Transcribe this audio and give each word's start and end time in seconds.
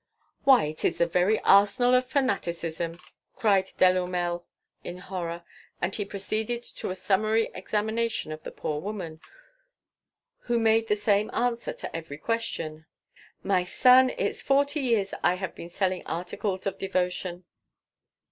"Why, 0.45 0.63
it 0.63 0.83
is 0.83 0.97
the 0.97 1.05
very 1.05 1.39
arsenal 1.41 1.93
of 1.93 2.07
fanaticism!" 2.07 2.97
cried 3.35 3.69
Delourmel 3.77 4.45
in 4.83 4.97
horror, 4.97 5.43
and 5.79 5.93
he 5.95 6.05
proceeded 6.05 6.63
to 6.63 6.89
a 6.89 6.95
summary 6.95 7.51
examination 7.53 8.31
of 8.31 8.41
the 8.43 8.49
poor 8.49 8.81
woman, 8.81 9.21
who 10.45 10.57
made 10.57 10.87
the 10.87 10.95
same 10.95 11.29
answer 11.35 11.71
to 11.73 11.95
every 11.95 12.17
question: 12.17 12.87
"My 13.43 13.63
son, 13.63 14.09
it's 14.17 14.41
forty 14.41 14.79
years 14.79 15.13
I 15.21 15.35
have 15.35 15.53
been 15.53 15.69
selling 15.69 16.01
articles 16.07 16.65
of 16.65 16.79
devotion." 16.79 17.43